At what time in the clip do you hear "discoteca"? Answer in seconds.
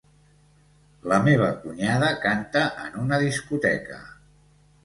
3.27-4.01